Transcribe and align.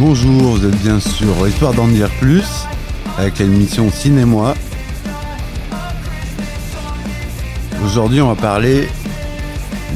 Bonjour, 0.00 0.56
vous 0.56 0.64
êtes 0.64 0.80
bien 0.80 1.00
sur 1.00 1.48
Histoire 1.48 1.74
d'en 1.74 1.88
dire 1.88 2.08
plus 2.20 2.44
avec 3.16 3.40
l'émission 3.40 3.90
Cinémoi. 3.90 4.54
Aujourd'hui, 7.84 8.20
on 8.20 8.28
va 8.28 8.40
parler 8.40 8.88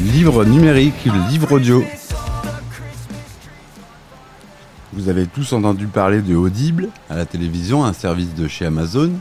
livre 0.01 0.45
numérique, 0.45 1.09
livre 1.30 1.52
audio. 1.52 1.84
Vous 4.93 5.09
avez 5.09 5.29
tous 5.29 5.52
entendu 5.52 5.87
parler 5.87 6.21
de 6.21 6.34
Audible 6.34 6.89
à 7.09 7.14
la 7.14 7.25
télévision, 7.25 7.84
un 7.84 7.93
service 7.93 8.34
de 8.34 8.48
chez 8.48 8.66
Amazon 8.66 9.12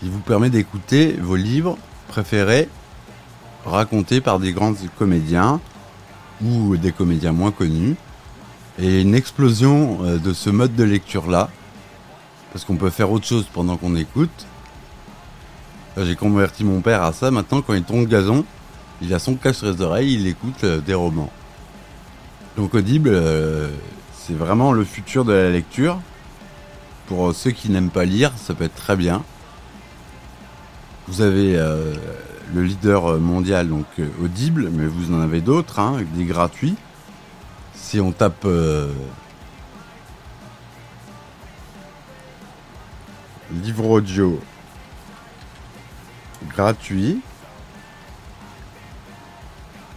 qui 0.00 0.08
vous 0.08 0.20
permet 0.20 0.48
d'écouter 0.48 1.12
vos 1.20 1.36
livres 1.36 1.76
préférés 2.08 2.70
racontés 3.66 4.22
par 4.22 4.38
des 4.38 4.54
grands 4.54 4.72
comédiens 4.98 5.60
ou 6.42 6.78
des 6.78 6.90
comédiens 6.90 7.32
moins 7.32 7.50
connus. 7.50 7.96
Et 8.78 9.02
une 9.02 9.14
explosion 9.14 9.98
euh, 10.04 10.18
de 10.18 10.32
ce 10.32 10.48
mode 10.48 10.74
de 10.74 10.84
lecture-là, 10.84 11.50
parce 12.52 12.64
qu'on 12.64 12.76
peut 12.76 12.90
faire 12.90 13.10
autre 13.10 13.26
chose 13.26 13.46
pendant 13.52 13.76
qu'on 13.76 13.96
écoute. 13.96 14.46
J'ai 15.96 16.14
converti 16.14 16.64
mon 16.64 16.80
père 16.80 17.02
à 17.02 17.12
ça. 17.12 17.30
Maintenant, 17.30 17.62
quand 17.62 17.74
il 17.74 17.82
tombe 17.82 18.06
gazon, 18.06 18.44
il 19.02 19.12
a 19.12 19.18
son 19.18 19.34
cache 19.34 19.62
les 19.62 19.80
oreilles, 19.82 20.14
il 20.14 20.26
écoute 20.26 20.64
euh, 20.64 20.80
des 20.80 20.94
romans. 20.94 21.32
Donc 22.56 22.74
Audible, 22.74 23.10
euh, 23.12 23.70
c'est 24.14 24.36
vraiment 24.36 24.72
le 24.72 24.84
futur 24.84 25.24
de 25.24 25.32
la 25.32 25.50
lecture. 25.50 26.00
Pour 27.06 27.34
ceux 27.34 27.50
qui 27.50 27.70
n'aiment 27.70 27.90
pas 27.90 28.04
lire, 28.04 28.32
ça 28.36 28.54
peut 28.54 28.64
être 28.64 28.76
très 28.76 28.96
bien. 28.96 29.24
Vous 31.08 31.22
avez 31.22 31.56
le 32.54 32.62
leader 32.62 33.18
mondial, 33.18 33.68
donc 33.68 33.86
Audible, 34.22 34.70
mais 34.72 34.86
vous 34.86 35.12
en 35.12 35.20
avez 35.20 35.40
d'autres, 35.40 35.80
hein, 35.80 35.96
des 36.14 36.24
gratuits 36.24 36.76
si 37.80 37.98
on 37.98 38.12
tape 38.12 38.44
euh, 38.44 38.92
livre 43.50 43.88
audio 43.88 44.40
gratuit, 46.48 47.20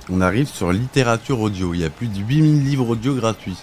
on 0.09 0.21
arrive 0.21 0.47
sur 0.47 0.71
littérature 0.71 1.39
audio. 1.39 1.73
Il 1.73 1.81
y 1.81 1.85
a 1.85 1.89
plus 1.89 2.07
de 2.07 2.17
8000 2.17 2.63
livres 2.63 2.89
audio 2.89 3.13
gratuits. 3.15 3.59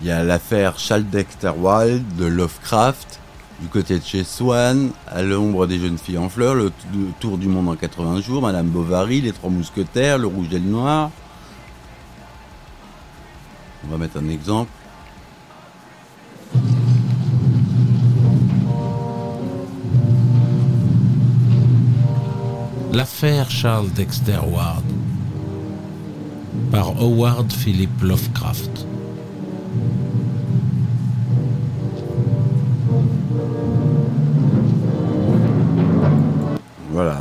Il 0.00 0.06
y 0.06 0.10
a 0.10 0.22
l'affaire 0.24 0.78
Charles 0.78 1.04
de 1.08 2.24
Lovecraft, 2.26 3.20
du 3.60 3.68
côté 3.68 3.98
de 3.98 4.04
chez 4.04 4.24
Swann, 4.24 4.90
à 5.06 5.22
l'ombre 5.22 5.66
des 5.66 5.78
jeunes 5.78 5.98
filles 5.98 6.18
en 6.18 6.28
fleurs, 6.28 6.54
le 6.54 6.72
tour 7.20 7.36
du 7.36 7.46
monde 7.46 7.68
en 7.68 7.76
80 7.76 8.20
jours, 8.20 8.42
Madame 8.42 8.68
Bovary, 8.68 9.20
les 9.20 9.32
trois 9.32 9.50
mousquetaires, 9.50 10.18
le 10.18 10.26
rouge 10.26 10.46
et 10.52 10.58
le 10.58 10.68
noir. 10.70 11.10
On 13.84 13.90
va 13.90 13.98
mettre 13.98 14.18
un 14.18 14.28
exemple. 14.28 14.70
L'affaire 22.92 23.50
Charles 23.50 23.90
Dexter 23.90 24.40
Ward 24.46 24.82
par 26.70 27.00
Howard 27.00 27.52
Philip 27.52 27.90
Lovecraft. 28.02 28.89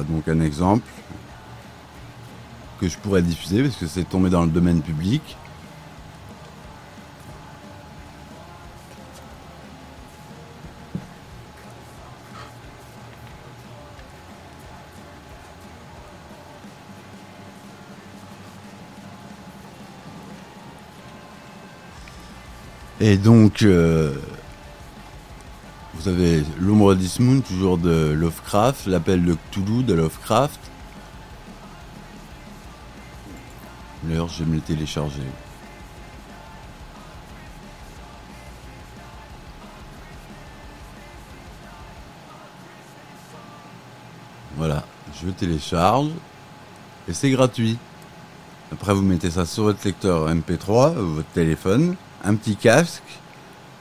Donc 0.03 0.27
un 0.27 0.41
exemple 0.41 0.87
que 2.79 2.87
je 2.87 2.97
pourrais 2.97 3.21
diffuser 3.21 3.61
parce 3.63 3.75
que 3.75 3.87
c'est 3.87 4.07
tombé 4.07 4.29
dans 4.29 4.43
le 4.43 4.49
domaine 4.49 4.81
public. 4.81 5.37
Et 23.01 23.15
donc, 23.15 23.63
euh, 23.63 24.13
vous 25.99 26.07
avez 26.07 26.43
L'ombre 26.59 26.95
d'Ismoon, 26.95 27.41
toujours 27.41 27.77
de 27.77 28.11
Lovecraft, 28.11 28.87
L'appel 28.87 29.25
de 29.25 29.35
Cthulhu 29.51 29.83
de 29.83 29.93
Lovecraft. 29.93 30.59
D'ailleurs, 34.03 34.29
je 34.29 34.43
vais 34.43 34.49
me 34.49 34.55
le 34.55 34.61
télécharger. 34.61 35.21
Voilà, 44.55 44.85
je 45.21 45.29
télécharge 45.29 46.11
et 47.09 47.13
c'est 47.13 47.31
gratuit. 47.31 47.77
Après, 48.71 48.93
vous 48.93 49.01
mettez 49.01 49.31
ça 49.31 49.45
sur 49.45 49.63
votre 49.63 49.85
lecteur 49.85 50.29
MP3, 50.33 50.93
votre 50.93 51.29
téléphone, 51.29 51.95
un 52.23 52.35
petit 52.35 52.55
casque, 52.55 53.03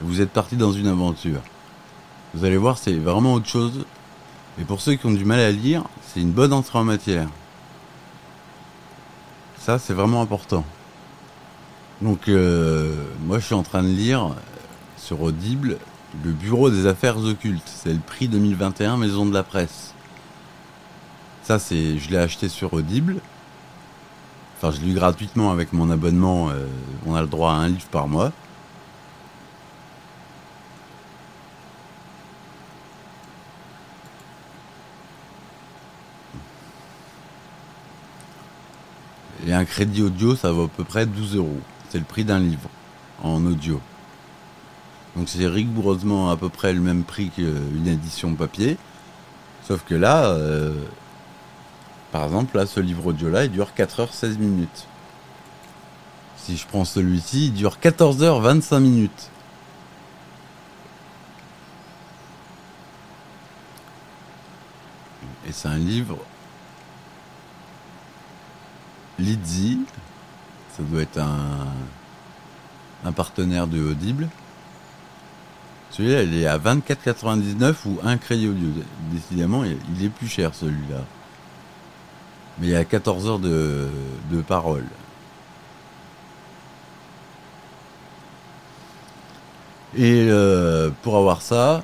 et 0.01 0.03
vous 0.03 0.19
êtes 0.19 0.31
parti 0.31 0.57
dans 0.57 0.73
une 0.73 0.87
aventure. 0.87 1.41
Vous 2.33 2.45
allez 2.45 2.57
voir, 2.57 2.77
c'est 2.77 2.93
vraiment 2.93 3.33
autre 3.33 3.47
chose. 3.47 3.85
Et 4.59 4.63
pour 4.63 4.81
ceux 4.81 4.95
qui 4.95 5.05
ont 5.05 5.11
du 5.11 5.25
mal 5.25 5.39
à 5.39 5.51
lire, 5.51 5.83
c'est 6.07 6.21
une 6.21 6.31
bonne 6.31 6.53
entrée 6.53 6.77
en 6.77 6.83
matière. 6.83 7.27
Ça, 9.57 9.79
c'est 9.79 9.93
vraiment 9.93 10.21
important. 10.21 10.63
Donc, 12.01 12.27
euh, 12.27 12.95
moi, 13.25 13.39
je 13.39 13.45
suis 13.45 13.55
en 13.55 13.63
train 13.63 13.83
de 13.83 13.89
lire 13.89 14.35
sur 14.97 15.21
Audible 15.21 15.77
le 16.23 16.31
Bureau 16.31 16.69
des 16.69 16.87
affaires 16.87 17.17
occultes. 17.17 17.63
C'est 17.65 17.93
le 17.93 17.99
prix 17.99 18.27
2021 18.27 18.97
Maison 18.97 19.25
de 19.25 19.33
la 19.33 19.43
Presse. 19.43 19.93
Ça, 21.43 21.59
c'est, 21.59 21.97
je 21.97 22.09
l'ai 22.09 22.17
acheté 22.17 22.47
sur 22.47 22.73
Audible. 22.73 23.17
Enfin, 24.57 24.71
je 24.71 24.81
l'ai 24.81 24.91
eu 24.91 24.93
gratuitement 24.93 25.51
avec 25.51 25.73
mon 25.73 25.89
abonnement. 25.89 26.49
Euh, 26.49 26.67
on 27.05 27.15
a 27.15 27.21
le 27.21 27.27
droit 27.27 27.51
à 27.51 27.55
un 27.55 27.69
livre 27.69 27.87
par 27.91 28.07
mois. 28.07 28.31
Et 39.47 39.53
un 39.53 39.65
crédit 39.65 40.01
audio, 40.01 40.35
ça 40.35 40.51
vaut 40.51 40.65
à 40.65 40.67
peu 40.67 40.83
près 40.83 41.05
12 41.05 41.37
euros. 41.37 41.59
C'est 41.89 41.97
le 41.97 42.03
prix 42.03 42.25
d'un 42.25 42.39
livre 42.39 42.69
en 43.23 43.45
audio. 43.45 43.81
Donc 45.15 45.29
c'est 45.29 45.47
rigoureusement 45.47 46.29
à 46.29 46.37
peu 46.37 46.49
près 46.49 46.73
le 46.73 46.81
même 46.81 47.03
prix 47.03 47.29
qu'une 47.29 47.87
édition 47.87 48.35
papier. 48.35 48.77
Sauf 49.67 49.83
que 49.83 49.95
là, 49.95 50.25
euh, 50.27 50.73
par 52.11 52.23
exemple, 52.23 52.57
là, 52.57 52.65
ce 52.65 52.79
livre 52.79 53.07
audio-là, 53.07 53.45
il 53.45 53.51
dure 53.51 53.71
4h16 53.77 54.37
minutes. 54.37 54.87
Si 56.37 56.57
je 56.57 56.65
prends 56.65 56.85
celui-ci, 56.85 57.47
il 57.47 57.53
dure 57.53 57.77
14h25 57.81 58.79
minutes. 58.79 59.29
Et 65.47 65.51
c'est 65.51 65.67
un 65.67 65.77
livre 65.77 66.17
Lizzy, 69.19 69.79
ça 70.75 70.83
doit 70.83 71.01
être 71.01 71.19
un, 71.19 71.67
un 73.05 73.11
partenaire 73.11 73.67
de 73.67 73.79
Audible. 73.91 74.27
Celui-là, 75.91 76.23
il 76.23 76.35
est 76.37 76.47
à 76.47 76.57
24,99 76.57 77.75
ou 77.85 77.99
un 78.03 78.17
crédit 78.17 78.47
audio. 78.47 78.69
Décidément, 79.11 79.63
il 79.63 80.05
est 80.05 80.09
plus 80.09 80.27
cher 80.27 80.53
celui-là. 80.53 81.03
Mais 82.59 82.67
il 82.67 82.71
y 82.71 82.75
a 82.75 82.85
14 82.85 83.27
heures 83.27 83.39
de, 83.39 83.89
de 84.31 84.41
parole. 84.41 84.85
Et 89.97 90.27
euh, 90.29 90.91
pour 91.01 91.17
avoir 91.17 91.41
ça, 91.41 91.83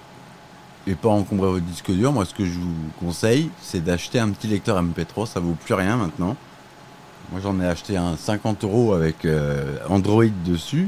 et 0.85 0.95
pas 0.95 1.09
encombrer 1.09 1.49
votre 1.49 1.65
disque 1.65 1.91
dur, 1.91 2.11
moi 2.11 2.25
ce 2.25 2.33
que 2.33 2.45
je 2.45 2.59
vous 2.59 2.91
conseille, 2.99 3.49
c'est 3.61 3.83
d'acheter 3.83 4.19
un 4.19 4.29
petit 4.29 4.47
lecteur 4.47 4.81
MP3, 4.83 5.25
ça 5.25 5.39
vaut 5.39 5.55
plus 5.55 5.73
rien 5.73 5.97
maintenant. 5.97 6.35
Moi 7.35 7.41
j'en 7.43 7.59
ai 7.59 7.67
acheté 7.67 7.97
un 7.97 8.15
50 8.15 8.63
euros 8.63 8.93
avec 8.93 9.25
euh, 9.25 9.77
Android 9.89 10.23
dessus 10.45 10.87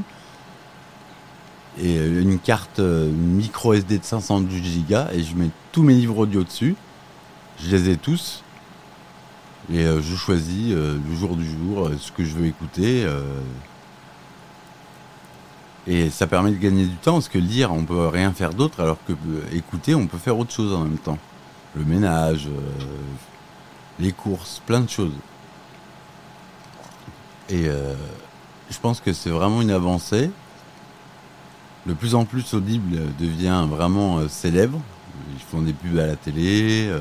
et 1.78 1.98
euh, 1.98 2.22
une 2.22 2.38
carte 2.38 2.78
euh, 2.78 3.10
micro 3.10 3.74
SD 3.74 3.98
de 3.98 4.02
512 4.02 4.86
Go 4.88 4.96
et 5.12 5.22
je 5.22 5.36
mets 5.36 5.50
tous 5.72 5.82
mes 5.82 5.92
livres 5.92 6.16
audio 6.16 6.44
dessus. 6.44 6.74
Je 7.60 7.76
les 7.76 7.90
ai 7.90 7.96
tous 7.98 8.42
et 9.70 9.84
je 9.84 10.16
choisis 10.16 10.72
le 10.72 11.14
jour 11.14 11.36
du 11.36 11.44
jour 11.44 11.90
ce 11.98 12.10
que 12.12 12.24
je 12.24 12.34
veux 12.34 12.46
écouter. 12.46 13.06
et 15.86 16.08
ça 16.08 16.26
permet 16.26 16.52
de 16.52 16.56
gagner 16.56 16.86
du 16.86 16.96
temps 16.96 17.14
parce 17.14 17.28
que 17.28 17.36
lire 17.36 17.74
on 17.74 17.84
peut 17.84 18.06
rien 18.06 18.32
faire 18.32 18.54
d'autre 18.54 18.80
alors 18.80 18.96
que 19.06 19.12
écouter 19.52 19.94
on 19.94 20.06
peut 20.06 20.16
faire 20.16 20.38
autre 20.38 20.52
chose 20.52 20.72
en 20.72 20.84
même 20.84 20.96
temps. 20.96 21.18
Le 21.76 21.84
ménage, 21.84 22.48
les 23.98 24.12
courses, 24.12 24.62
plein 24.64 24.80
de 24.80 24.88
choses. 24.88 25.12
Et 27.50 27.66
euh, 27.66 27.94
je 28.70 28.78
pense 28.78 29.00
que 29.00 29.12
c'est 29.12 29.30
vraiment 29.30 29.62
une 29.62 29.70
avancée. 29.70 30.30
De 31.86 31.94
plus 31.94 32.14
en 32.14 32.24
plus, 32.24 32.52
Audible 32.52 32.98
devient 33.18 33.66
vraiment 33.68 34.18
euh, 34.18 34.28
célèbre. 34.28 34.78
Ils 35.34 35.42
font 35.42 35.62
des 35.62 35.72
pubs 35.72 35.98
à 35.98 36.06
la 36.06 36.16
télé. 36.16 36.86
euh, 36.88 37.00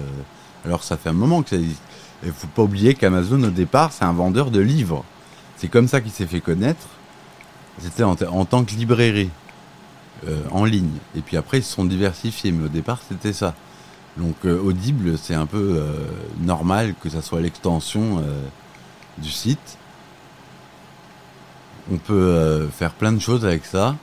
alors 0.65 0.83
ça 0.83 0.97
fait 0.97 1.09
un 1.09 1.13
moment 1.13 1.43
que 1.43 1.49
ça 1.49 1.57
existe. 1.57 1.81
Il 2.23 2.31
faut 2.31 2.47
pas 2.47 2.63
oublier 2.63 2.93
qu'Amazon, 2.93 3.43
au 3.43 3.49
départ, 3.49 3.91
c'est 3.91 4.05
un 4.05 4.13
vendeur 4.13 4.49
de 4.49 4.59
livres. 4.59 5.03
C'est 5.57 5.67
comme 5.67 5.87
ça 5.87 6.01
qu'il 6.01 6.11
s'est 6.11 6.25
fait 6.25 6.41
connaître. 6.41 6.87
C'était 7.79 8.03
en, 8.03 8.15
tant 8.15 8.63
que 8.63 8.71
librairie, 8.71 9.29
en 10.49 10.65
ligne. 10.65 10.97
Et 11.15 11.21
puis 11.21 11.37
après, 11.37 11.59
ils 11.59 11.63
se 11.63 11.75
sont 11.75 11.85
diversifiés. 11.85 12.51
Mais 12.51 12.65
au 12.65 12.69
départ, 12.69 13.01
c'était 13.07 13.33
ça. 13.33 13.53
Donc 14.17 14.45
Audible, 14.45 15.15
c'est 15.19 15.35
un 15.35 15.45
peu 15.45 15.79
normal 16.41 16.95
que 17.03 17.09
ça 17.09 17.21
soit 17.21 17.39
l'extension 17.39 18.23
du 19.19 19.29
site. 19.29 19.77
On 21.91 21.97
peut 21.97 22.13
euh, 22.13 22.67
faire 22.69 22.91
plein 22.91 23.13
de 23.13 23.19
choses 23.19 23.45
avec 23.45 23.65
ça. 23.65 23.95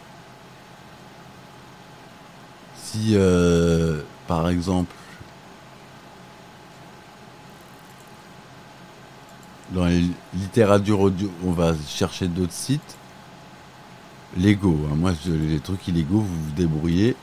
Si, 2.77 3.13
euh, 3.15 4.01
par 4.27 4.49
exemple, 4.49 4.95
dans 9.73 9.87
les 9.87 10.05
littératures 10.35 11.01
audio, 11.01 11.31
on 11.45 11.51
va 11.53 11.73
chercher 11.89 12.29
d'autres 12.29 12.53
sites. 12.53 12.97
Lego, 14.37 14.79
hein. 14.91 14.95
moi, 14.97 15.13
je- 15.25 15.33
les 15.33 15.61
trucs 15.61 15.87
illégaux, 15.89 16.21
vous 16.21 16.43
vous 16.45 16.51
débrouillez. 16.53 17.17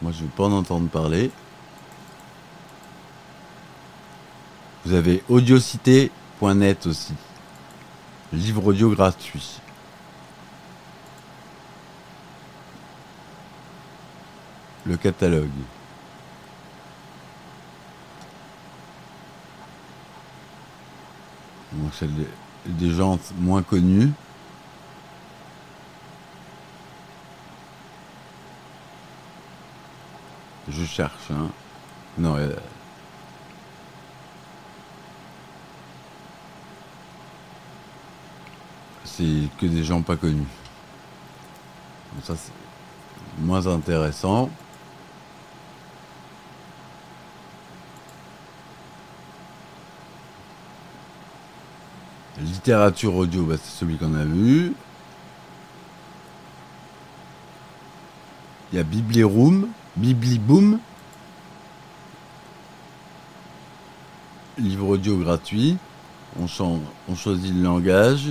Moi, 0.00 0.12
je 0.12 0.22
veux 0.22 0.28
pas 0.30 0.44
en 0.44 0.52
entendre 0.52 0.88
parler. 0.88 1.30
Vous 4.84 4.94
avez 4.94 5.22
audiocité.net 5.28 6.86
aussi. 6.86 7.14
Livre 8.32 8.66
audio 8.66 8.90
gratuit. 8.90 9.60
Le 14.86 14.96
catalogue. 14.96 15.48
Des, 22.66 22.90
gens 22.90 23.18
moins 23.38 23.62
connus. 23.62 24.12
Je 30.68 30.84
cherche, 30.84 31.30
hein. 31.30 31.50
Non, 32.18 32.36
euh, 32.36 32.54
c'est 39.04 39.48
que 39.58 39.66
des 39.66 39.84
gens 39.84 40.02
pas 40.02 40.16
connus. 40.16 40.46
Ça, 42.22 42.34
c'est 42.36 42.52
moins 43.38 43.66
intéressant. 43.66 44.50
Littérature 52.42 53.14
audio, 53.14 53.44
bah, 53.44 53.54
c'est 53.62 53.78
celui 53.78 53.96
qu'on 53.96 54.14
a 54.14 54.24
vu. 54.24 54.74
Il 58.72 58.76
y 58.76 58.78
a 58.80 58.84
Bibliroom, 58.84 59.68
Bibliboom. 59.96 60.78
Livre 64.58 64.88
audio 64.88 65.18
gratuit. 65.18 65.76
On, 66.40 66.46
choisit 67.14 67.54
le 67.54 67.62
langage. 67.62 68.30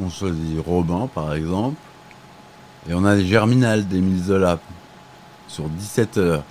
On 0.00 0.10
choisit 0.10 0.64
roman, 0.66 1.06
par 1.06 1.34
exemple. 1.34 1.76
Et 2.88 2.94
on 2.94 3.04
a 3.04 3.14
les 3.14 3.26
Germinal 3.26 3.86
d'Émile 3.86 4.24
Zola 4.24 4.58
sur 5.46 5.68
17 5.68 6.18
heures. 6.18 6.44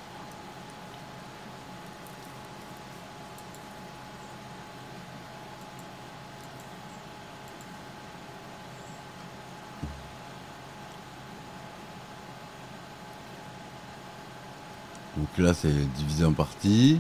Là, 15.42 15.54
c'est 15.54 15.74
divisé 15.96 16.26
en 16.26 16.34
parties. 16.34 17.00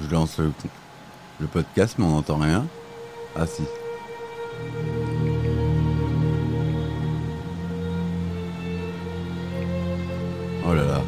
Je 0.00 0.08
lance 0.10 0.38
le, 0.38 1.46
podcast, 1.46 1.96
mais 1.98 2.04
on 2.04 2.10
n'entend 2.10 2.38
rien. 2.38 2.66
Ah 3.34 3.46
si. 3.46 3.62
Oh 10.66 10.74
là 10.74 10.84
là. 10.84 11.02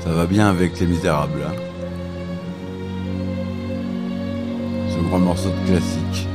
Ça 0.00 0.10
va 0.12 0.26
bien 0.26 0.48
avec 0.48 0.78
Les 0.78 0.86
Misérables. 0.86 1.42
Hein. 1.42 1.54
Ce 4.90 4.98
grand 5.08 5.18
morceau 5.18 5.50
de 5.50 5.66
classique. 5.66 6.28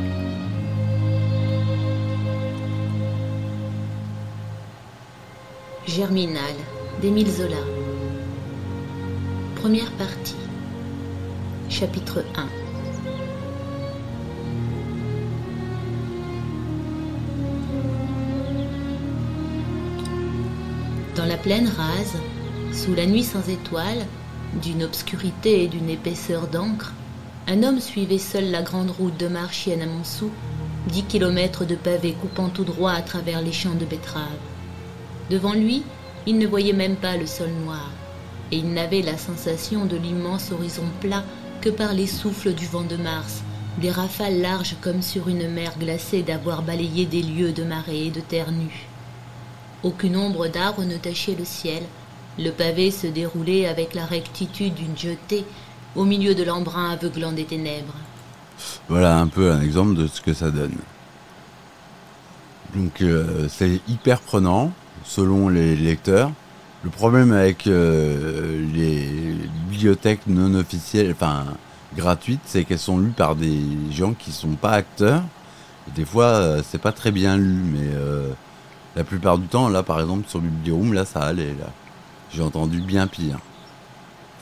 Germinal 5.88 6.56
d'Émile 7.02 7.32
Zola. 7.32 7.56
Première 9.56 9.90
partie. 9.94 10.36
Chapitre 11.70 12.26
1. 12.36 12.46
Dans 21.16 21.26
la 21.26 21.38
plaine 21.38 21.70
rase, 21.70 22.18
sous 22.74 22.94
la 22.94 23.06
nuit 23.06 23.24
sans 23.24 23.48
étoiles, 23.48 24.06
d'une 24.62 24.84
obscurité 24.84 25.64
et 25.64 25.68
d'une 25.70 25.90
épaisseur 25.90 26.48
d'encre, 26.48 26.92
un 27.48 27.64
homme 27.64 27.80
suivait 27.80 28.18
seul 28.18 28.52
la 28.52 28.62
grande 28.62 28.92
route 28.92 29.18
de 29.18 29.30
Marchienne 29.30 29.82
à 29.82 29.86
Montsou, 29.86 30.32
dix 30.88 31.04
kilomètres 31.04 31.66
de 31.66 31.76
pavés 31.76 32.14
coupant 32.14 32.50
tout 32.50 32.66
droit 32.66 32.92
à 32.92 33.02
travers 33.02 33.42
les 33.42 33.54
champs 33.54 33.76
de 33.76 33.86
betteraves. 33.86 34.26
Devant 35.30 35.54
lui, 35.54 35.84
il 36.26 36.38
ne 36.38 36.48
voyait 36.48 36.74
même 36.74 36.96
pas 36.96 37.18
le 37.18 37.26
sol 37.26 37.50
noir, 37.64 37.90
et 38.52 38.58
il 38.58 38.74
n'avait 38.74 39.02
la 39.02 39.18
sensation 39.18 39.86
de 39.86 39.98
l'immense 39.98 40.52
horizon 40.52 40.84
plat 41.00 41.24
que 41.62 41.70
par 41.70 41.94
les 41.94 42.08
souffles 42.08 42.54
du 42.54 42.66
vent 42.66 42.84
de 42.84 42.98
Mars, 42.98 43.44
des 43.80 43.92
rafales 43.92 44.42
larges 44.42 44.76
comme 44.82 45.02
sur 45.02 45.30
une 45.30 45.50
mer 45.50 45.74
glacée 45.80 46.22
d'avoir 46.22 46.62
balayé 46.62 47.06
des 47.06 47.22
lieues 47.22 47.52
de 47.52 47.64
marée 47.64 48.08
et 48.08 48.12
de 48.12 48.22
terre 48.22 48.52
nue. 48.52 48.88
Aucune 49.84 50.18
ombre 50.18 50.48
d'arbre 50.48 50.84
ne 50.84 50.98
tachait 50.98 51.36
le 51.38 51.46
ciel, 51.46 51.84
le 52.38 52.52
pavé 52.52 52.92
se 52.92 53.08
déroulait 53.08 53.68
avec 53.68 53.94
la 53.94 54.06
rectitude 54.06 54.74
d'une 54.74 54.98
jetée 54.98 55.46
au 55.96 56.06
milieu 56.06 56.36
de 56.36 56.44
l'embrun 56.44 56.92
aveuglant 56.92 57.32
des 57.32 57.46
ténèbres. 57.46 57.96
Voilà 58.88 59.18
un 59.20 59.28
peu 59.28 59.52
un 59.52 59.62
exemple 59.62 59.96
de 59.96 60.08
ce 60.08 60.22
que 60.22 60.34
ça 60.34 60.52
donne. 60.52 60.76
Donc 62.76 63.02
euh, 63.02 63.48
c'est 63.50 63.82
hyper 63.88 64.20
prenant 64.20 64.72
selon 65.10 65.50
les 65.50 65.76
lecteurs. 65.76 66.32
Le 66.84 66.92
problème 66.92 67.34
avec 67.34 67.68
euh, 67.68 68.66
les 68.74 69.10
bibliothèques 69.70 70.28
non 70.28 70.54
officielles, 70.54 71.12
enfin 71.12 71.46
gratuites, 71.98 72.42
c'est 72.46 72.64
qu'elles 72.64 72.78
sont 72.80 73.00
lues 73.00 73.10
par 73.10 73.36
des 73.36 73.60
gens 73.92 74.14
qui 74.14 74.32
sont 74.32 74.54
pas 74.54 74.72
acteurs. 74.72 75.24
Des 75.96 76.06
fois, 76.06 76.26
euh, 76.26 76.62
c'est 76.64 76.78
pas 76.78 76.92
très 76.92 77.12
bien 77.12 77.38
lu, 77.38 77.60
mais 77.66 77.90
euh, 77.96 78.32
la 78.96 79.04
plupart 79.04 79.40
du 79.40 79.48
temps, 79.48 79.68
là 79.68 79.82
par 79.82 80.00
exemple 80.00 80.30
sur 80.30 80.40
Bibliroom, 80.40 80.94
là 80.94 81.06
ça 81.06 81.22
allait. 81.22 81.56
Là, 81.60 81.72
j'ai 82.32 82.44
entendu 82.44 82.80
bien 82.80 83.08
pire. 83.08 83.40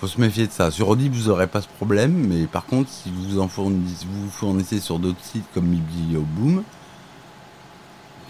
Faut 0.01 0.07
se 0.07 0.19
méfier 0.19 0.47
de 0.47 0.51
ça. 0.51 0.69
Sur 0.69 0.89
Audible, 0.89 1.15
vous 1.15 1.29
n'aurez 1.29 1.47
pas 1.47 1.62
ce 1.62 1.69
problème, 1.69 2.27
mais 2.27 2.45
par 2.45 2.65
contre, 2.65 2.89
si 2.89 3.09
vous 3.09 3.47
fournissez, 3.47 4.05
vous 4.05 4.25
vous 4.25 4.31
fournissez 4.31 4.79
sur 4.81 5.00
d'autres 5.00 5.24
sites 5.24 5.47
comme 5.53 5.65
Biblioboom, 5.65 6.63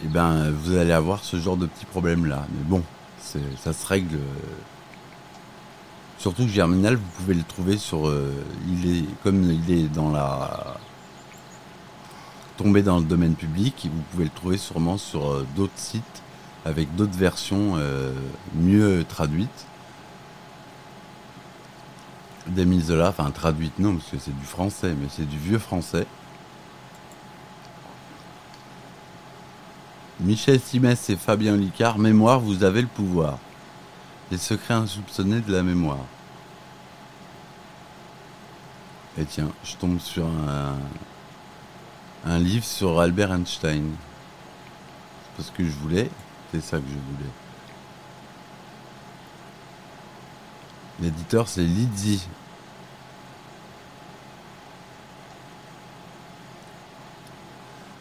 eh 0.03 0.07
ben, 0.07 0.51
vous 0.51 0.75
allez 0.75 0.91
avoir 0.91 1.23
ce 1.23 1.37
genre 1.37 1.57
de 1.57 1.65
petits 1.65 1.85
problèmes-là. 1.85 2.45
Mais 2.51 2.63
bon, 2.63 2.83
ça 3.19 3.73
se 3.73 3.85
règle. 3.87 4.15
euh. 4.15 4.55
Surtout 6.17 6.43
que 6.45 6.51
Germinal, 6.51 6.95
vous 6.95 7.09
pouvez 7.17 7.33
le 7.35 7.43
trouver 7.43 7.77
sur. 7.77 8.07
euh, 8.07 8.33
il 8.67 8.97
est 8.97 9.05
comme 9.23 9.43
il 9.43 9.71
est 9.71 9.87
dans 9.87 10.11
la 10.11 10.77
tombé 12.57 12.81
dans 12.81 12.97
le 12.97 13.05
domaine 13.05 13.35
public, 13.35 13.87
vous 13.93 14.01
pouvez 14.11 14.23
le 14.23 14.31
trouver 14.31 14.57
sûrement 14.57 14.97
sur 14.97 15.27
euh, 15.31 15.45
d'autres 15.55 15.73
sites 15.77 16.23
avec 16.65 16.93
d'autres 16.95 17.17
versions 17.17 17.77
mieux 18.55 19.05
traduites 19.07 19.67
d'Émile 22.47 22.83
Zola, 22.83 23.09
enfin 23.09 23.29
traduite 23.31 23.77
non, 23.79 23.95
parce 23.95 24.09
que 24.09 24.17
c'est 24.19 24.37
du 24.37 24.45
français, 24.45 24.95
mais 24.99 25.07
c'est 25.09 25.27
du 25.27 25.37
vieux 25.37 25.59
français. 25.59 26.05
Michel 30.19 30.59
Simès 30.59 31.09
et 31.11 31.15
Fabien 31.15 31.55
Licard, 31.55 31.99
mémoire, 31.99 32.39
vous 32.39 32.63
avez 32.63 32.81
le 32.81 32.87
pouvoir. 32.87 33.37
Les 34.31 34.37
secrets 34.37 34.73
insoupçonnés 34.73 35.41
de 35.41 35.53
la 35.53 35.61
mémoire. 35.61 36.05
Et 39.19 39.25
tiens, 39.25 39.49
je 39.63 39.75
tombe 39.75 39.99
sur 39.99 40.25
un, 42.25 42.39
livre 42.39 42.65
sur 42.65 42.99
Albert 42.99 43.31
Einstein. 43.31 43.91
C'est 45.35 45.43
ce 45.43 45.51
que 45.51 45.63
je 45.63 45.71
voulais, 45.71 46.09
c'est 46.51 46.61
ça 46.61 46.77
que 46.77 46.87
je 46.87 47.15
voulais. 47.15 47.31
L'éditeur, 50.99 51.47
c'est 51.47 51.61
Lizzie. 51.61 52.27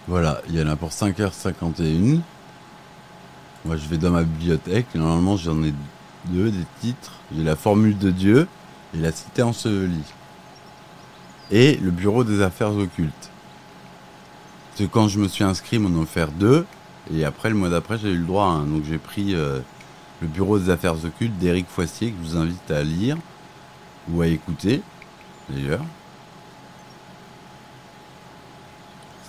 Voilà, 0.08 0.40
il 0.48 0.54
y 0.54 0.62
en 0.62 0.68
a 0.68 0.76
pour 0.76 0.90
5h51. 0.90 2.20
Moi, 3.64 3.76
je 3.76 3.88
vais 3.88 3.98
dans 3.98 4.10
ma 4.10 4.22
bibliothèque. 4.22 4.86
Normalement, 4.94 5.36
j'en 5.36 5.60
ai 5.64 5.74
deux 6.26 6.50
des 6.50 6.64
titres. 6.80 7.14
J'ai 7.34 7.42
la 7.42 7.56
formule 7.56 7.98
de 7.98 8.10
Dieu 8.12 8.46
et 8.94 8.98
la 8.98 9.10
cité 9.10 9.42
ensevelie. 9.42 10.04
Et 11.50 11.76
le 11.78 11.90
bureau 11.90 12.22
des 12.22 12.40
affaires 12.40 12.72
occultes. 12.76 13.30
Parce 14.70 14.88
que 14.88 14.92
quand 14.92 15.08
je 15.08 15.18
me 15.18 15.26
suis 15.26 15.42
inscrit, 15.42 15.80
m'en 15.80 15.88
ont 15.98 16.02
offert 16.02 16.28
deux. 16.30 16.66
Et 17.12 17.24
après, 17.24 17.48
le 17.48 17.56
mois 17.56 17.68
d'après, 17.68 17.98
j'ai 17.98 18.10
eu 18.10 18.18
le 18.18 18.26
droit 18.26 18.46
un. 18.46 18.62
Donc, 18.62 18.84
j'ai 18.84 18.98
pris 18.98 19.34
euh, 19.34 19.58
le 20.22 20.28
bureau 20.28 20.60
des 20.60 20.70
affaires 20.70 21.04
occultes 21.04 21.36
d'Éric 21.38 21.66
Foissier, 21.68 22.12
que 22.12 22.16
je 22.22 22.30
vous 22.30 22.36
invite 22.36 22.70
à 22.70 22.84
lire 22.84 23.16
ou 24.08 24.22
à 24.22 24.28
écouter, 24.28 24.82
d'ailleurs. 25.48 25.84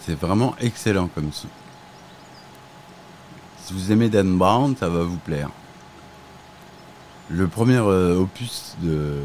C'est 0.07 0.15
vraiment 0.15 0.55
excellent 0.61 1.09
comme 1.09 1.33
ça. 1.33 1.49
Si 3.61 3.73
vous 3.73 3.91
aimez 3.91 4.07
Dan 4.07 4.37
Brown, 4.37 4.73
ça 4.77 4.87
va 4.87 5.03
vous 5.03 5.17
plaire. 5.17 5.49
Le 7.27 7.49
premier 7.49 7.75
euh, 7.75 8.15
opus 8.17 8.77
de 8.81 9.21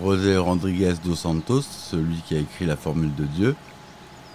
José 0.00 0.36
Rodriguez 0.36 0.94
dos 1.02 1.16
Santos, 1.16 1.62
celui 1.62 2.18
qui 2.18 2.36
a 2.36 2.38
écrit 2.38 2.66
La 2.66 2.76
Formule 2.76 3.12
de 3.16 3.24
Dieu, 3.24 3.56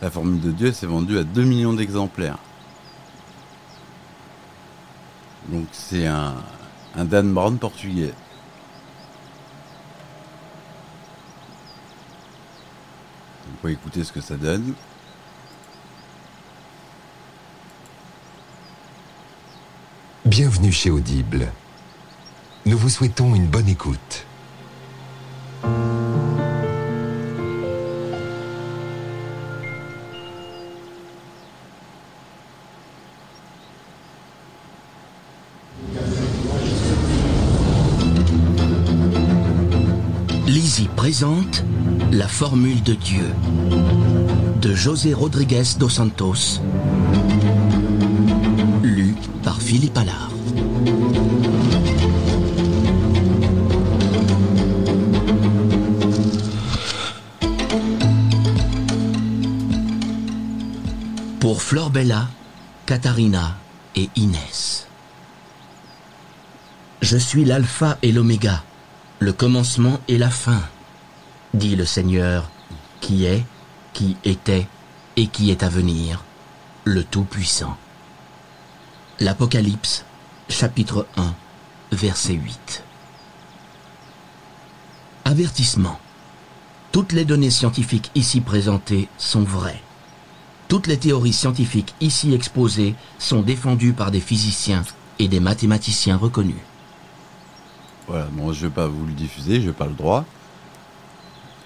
la 0.02 0.12
Formule 0.12 0.42
de 0.42 0.52
Dieu 0.52 0.74
s'est 0.74 0.88
vendue 0.88 1.18
à 1.18 1.24
2 1.24 1.42
millions 1.42 1.72
d'exemplaires. 1.72 2.40
Donc 5.48 5.68
c'est 5.72 6.06
un, 6.06 6.36
un 6.96 7.06
Dan 7.06 7.34
Brown 7.34 7.58
portugais. 7.58 8.14
On 13.50 13.62
peut 13.62 13.72
écouter 13.72 14.04
ce 14.04 14.12
que 14.12 14.20
ça 14.20 14.36
donne. 14.36 14.76
Bienvenue 20.40 20.72
chez 20.72 20.92
Audible. 20.92 21.52
Nous 22.68 22.78
vous 22.78 22.90
souhaitons 22.90 23.34
une 23.34 23.48
bonne 23.48 23.68
écoute. 23.68 24.28
Lizzie 40.46 40.88
présente 40.96 41.66
La 42.12 42.28
formule 42.28 42.84
de 42.84 42.94
Dieu 42.94 43.26
de 44.62 44.76
José 44.76 45.16
Rodriguez 45.16 45.64
dos 45.80 45.90
Santos. 45.90 46.62
Lu 48.84 49.16
par 49.44 49.62
Philippe 49.62 49.98
Allard. 49.98 50.27
Pour 61.48 61.62
Flor 61.62 61.92
Bella, 61.92 62.28
Katharina 62.86 63.56
et 63.96 64.10
Inès. 64.18 64.86
Je 67.02 67.16
suis 67.16 67.46
l'alpha 67.46 67.98
et 68.02 68.12
l'oméga, 68.12 68.66
le 69.20 69.32
commencement 69.32 70.02
et 70.10 70.18
la 70.18 70.30
fin, 70.30 70.62
dit 71.54 71.78
le 71.78 71.86
Seigneur, 71.86 72.50
qui 73.00 73.24
est, 73.24 73.46
qui 73.94 74.18
était 74.26 74.68
et 75.16 75.28
qui 75.28 75.50
est 75.50 75.64
à 75.64 75.70
venir, 75.70 76.26
le 76.84 77.06
Tout-Puissant. 77.06 77.78
L'Apocalypse, 79.22 80.04
chapitre 80.50 81.08
1, 81.16 81.34
verset 81.94 82.34
8. 82.34 82.84
Avertissement. 85.24 85.98
Toutes 86.92 87.14
les 87.14 87.24
données 87.24 87.52
scientifiques 87.52 88.12
ici 88.16 88.42
présentées 88.42 89.08
sont 89.18 89.44
vraies. 89.44 89.82
Toutes 90.68 90.88
les 90.88 90.98
théories 90.98 91.34
scientifiques 91.34 91.96
ici 92.02 92.34
exposées 92.34 92.96
sont 93.20 93.42
défendues 93.42 93.94
par 93.94 94.12
des 94.12 94.20
physiciens 94.20 94.84
et 95.18 95.30
des 95.30 95.40
mathématiciens 95.40 96.18
reconnus. 96.18 96.56
Voilà, 98.08 98.26
bon, 98.32 98.52
je 98.52 98.68
vais 98.68 98.74
pas 98.74 98.88
vous 98.88 99.06
le 99.06 99.14
diffuser, 99.14 99.62
j'ai 99.62 99.72
pas 99.72 99.86
le 99.86 99.94
droit. 99.94 100.26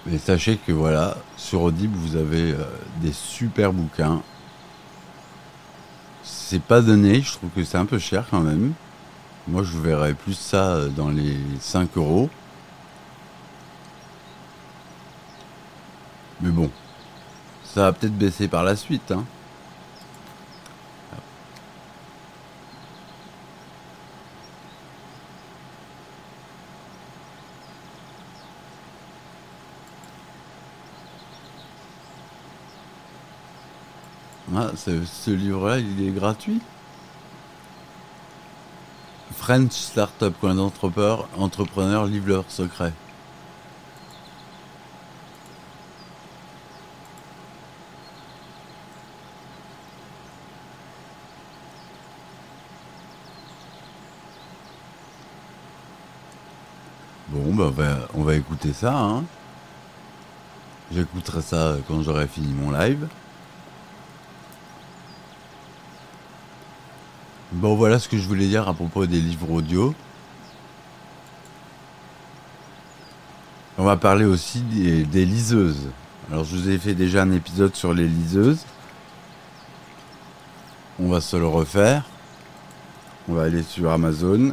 Mais 0.06 0.18
sachez 0.18 0.56
que 0.56 0.72
voilà, 0.72 1.16
sur 1.36 1.62
Audible, 1.62 1.96
vous 1.96 2.16
avez 2.16 2.52
euh, 2.52 2.64
des 3.00 3.12
super 3.12 3.72
bouquins. 3.72 4.22
C'est 6.22 6.62
pas 6.62 6.80
donné, 6.80 7.22
je 7.22 7.32
trouve 7.32 7.50
que 7.50 7.64
c'est 7.64 7.78
un 7.78 7.86
peu 7.86 7.98
cher 7.98 8.24
quand 8.30 8.40
même. 8.40 8.72
Moi, 9.48 9.64
je 9.64 9.78
verrais 9.78 10.14
plus 10.14 10.34
ça 10.34 10.74
euh, 10.74 10.88
dans 10.88 11.08
les 11.08 11.36
5 11.60 11.96
euros. 11.96 12.30
Mais 16.40 16.50
bon, 16.50 16.70
ça 17.74 17.82
va 17.82 17.92
peut-être 17.92 18.16
baisser 18.16 18.48
par 18.48 18.64
la 18.64 18.76
suite. 18.76 19.10
Hein. 19.12 19.24
Ah, 34.54 34.70
ce, 34.76 35.30
livre-là, 35.30 35.78
il 35.78 36.06
est 36.06 36.10
gratuit? 36.10 36.60
French 39.34 39.72
Startup, 39.72 40.34
coin 40.38 40.54
d'entrepreneurs, 40.54 41.26
entrepreneurs 41.38 42.04
livrent 42.04 42.28
leurs 42.28 42.50
secrets. 42.50 42.92
Bah, 57.52 57.70
on 58.14 58.22
va, 58.22 58.34
écouter 58.34 58.72
ça. 58.72 58.96
Hein. 58.96 59.24
J'écouterai 60.90 61.42
ça 61.42 61.76
quand 61.86 62.02
j'aurai 62.02 62.26
fini 62.26 62.50
mon 62.54 62.70
live. 62.70 63.06
Bon, 67.52 67.74
voilà 67.74 67.98
ce 67.98 68.08
que 68.08 68.16
je 68.16 68.26
voulais 68.26 68.46
dire 68.46 68.66
à 68.68 68.72
propos 68.72 69.04
des 69.04 69.20
livres 69.20 69.50
audio. 69.50 69.94
On 73.76 73.84
va 73.84 73.98
parler 73.98 74.24
aussi 74.24 74.60
des 74.62 75.24
liseuses. 75.26 75.90
Alors, 76.30 76.44
je 76.44 76.56
vous 76.56 76.70
ai 76.70 76.78
fait 76.78 76.94
déjà 76.94 77.22
un 77.22 77.32
épisode 77.32 77.74
sur 77.74 77.92
les 77.92 78.08
liseuses. 78.08 78.64
On 80.98 81.08
va 81.08 81.20
se 81.20 81.36
le 81.36 81.46
refaire. 81.46 82.04
On 83.28 83.34
va 83.34 83.42
aller 83.42 83.62
sur 83.62 83.90
Amazon. 83.90 84.52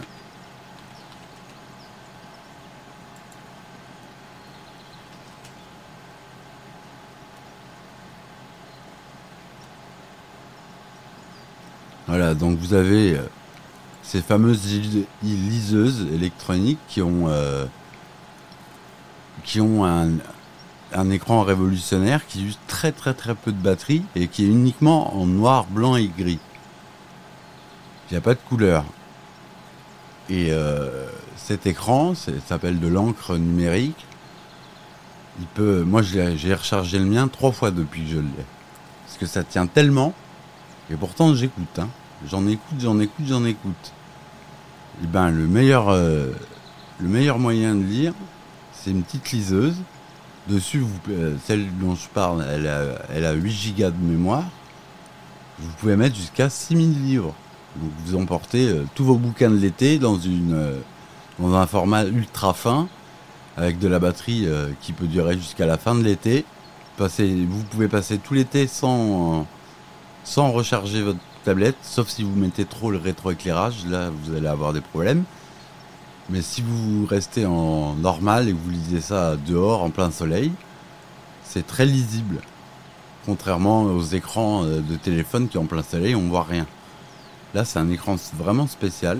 Voilà, 12.09 12.33
donc 12.33 12.57
vous 12.57 12.73
avez 12.73 13.13
euh, 13.13 13.21
ces 14.01 14.23
fameuses 14.23 14.65
li- 14.65 15.05
liseuses 15.21 16.07
électroniques 16.11 16.79
qui 16.87 17.03
ont, 17.03 17.27
euh, 17.27 17.67
qui 19.43 19.61
ont 19.61 19.85
un, 19.85 20.09
un 20.91 21.09
écran 21.11 21.43
révolutionnaire 21.43 22.25
qui 22.25 22.45
use 22.45 22.57
très 22.65 22.91
très 22.91 23.13
très 23.13 23.35
peu 23.35 23.51
de 23.51 23.61
batterie 23.61 24.01
et 24.15 24.27
qui 24.27 24.45
est 24.45 24.47
uniquement 24.47 25.15
en 25.15 25.27
noir, 25.27 25.67
blanc 25.67 25.95
et 25.97 26.07
gris. 26.07 26.39
Il 28.09 28.13
n'y 28.13 28.17
a 28.17 28.21
pas 28.21 28.33
de 28.33 28.39
couleur. 28.39 28.85
Et 30.31 30.47
euh, 30.49 31.07
cet 31.37 31.67
écran, 31.67 32.15
ça 32.15 32.31
s'appelle 32.47 32.79
de 32.79 32.87
l'encre 32.87 33.37
numérique. 33.37 34.03
Il 35.39 35.45
peut, 35.45 35.83
moi, 35.83 36.01
j'ai 36.01 36.55
rechargé 36.55 36.97
le 36.97 37.05
mien 37.05 37.27
trois 37.27 37.51
fois 37.51 37.69
depuis 37.69 38.01
que 38.01 38.09
je 38.09 38.17
l'ai. 38.17 38.45
Parce 39.05 39.19
que 39.19 39.27
ça 39.27 39.43
tient 39.43 39.67
tellement 39.67 40.15
et 40.91 40.95
pourtant, 40.95 41.33
j'écoute. 41.35 41.79
Hein. 41.79 41.89
J'en 42.27 42.45
écoute, 42.47 42.79
j'en 42.79 42.99
écoute, 42.99 43.25
j'en 43.27 43.45
écoute. 43.45 43.93
Eh 45.03 45.07
ben, 45.07 45.29
le 45.29 45.47
meilleur, 45.47 45.89
euh, 45.89 46.31
le 46.99 47.07
meilleur 47.07 47.39
moyen 47.39 47.75
de 47.75 47.83
lire, 47.83 48.13
c'est 48.73 48.91
une 48.91 49.03
petite 49.03 49.31
liseuse. 49.31 49.75
Dessus, 50.47 50.83
euh, 51.09 51.35
celle 51.45 51.67
dont 51.77 51.95
je 51.95 52.07
parle, 52.07 52.43
elle 52.49 52.67
a, 52.67 52.81
elle 53.13 53.25
a 53.25 53.33
8 53.33 53.51
gigas 53.51 53.91
de 53.91 54.03
mémoire. 54.03 54.45
Vous 55.59 55.69
pouvez 55.79 55.95
mettre 55.95 56.15
jusqu'à 56.15 56.49
6000 56.49 57.05
livres. 57.05 57.35
Donc 57.75 57.91
vous 58.05 58.15
emportez 58.15 58.67
euh, 58.67 58.85
tous 58.95 59.05
vos 59.05 59.15
bouquins 59.15 59.51
de 59.51 59.57
l'été 59.57 59.99
dans, 59.99 60.17
dans 61.37 61.53
un 61.53 61.67
format 61.67 62.03
ultra 62.05 62.53
fin, 62.53 62.87
avec 63.57 63.77
de 63.77 63.87
la 63.87 63.99
batterie 63.99 64.47
qui 64.81 64.93
peut 64.93 65.07
durer 65.07 65.35
jusqu'à 65.35 65.65
la 65.65 65.77
fin 65.77 65.93
de 65.93 66.01
l'été. 66.01 66.45
Vous 66.97 67.63
pouvez 67.69 67.87
passer 67.87 68.17
tout 68.17 68.33
l'été 68.33 68.67
sans, 68.67 69.45
sans 70.23 70.51
recharger 70.51 71.01
votre 71.01 71.19
tablette, 71.43 71.77
sauf 71.81 72.07
si 72.07 72.23
vous 72.23 72.35
mettez 72.35 72.65
trop 72.65 72.91
le 72.91 72.97
rétroéclairage, 72.97 73.85
là 73.87 74.09
vous 74.09 74.35
allez 74.35 74.47
avoir 74.47 74.73
des 74.73 74.81
problèmes. 74.81 75.23
Mais 76.29 76.41
si 76.41 76.61
vous 76.61 77.05
restez 77.05 77.45
en 77.45 77.95
normal 77.95 78.49
et 78.49 78.51
que 78.51 78.57
vous 78.57 78.69
lisez 78.69 79.01
ça 79.01 79.35
dehors 79.35 79.81
en 79.81 79.89
plein 79.89 80.11
soleil, 80.11 80.51
c'est 81.43 81.65
très 81.65 81.85
lisible. 81.85 82.41
Contrairement 83.25 83.83
aux 83.83 84.01
écrans 84.01 84.63
euh, 84.63 84.81
de 84.81 84.95
téléphone 84.95 85.49
qui 85.49 85.57
en 85.57 85.65
plein 85.65 85.83
soleil 85.83 86.15
on 86.15 86.27
voit 86.27 86.43
rien. 86.43 86.67
Là 87.53 87.65
c'est 87.65 87.79
un 87.79 87.89
écran 87.89 88.15
vraiment 88.37 88.67
spécial 88.67 89.19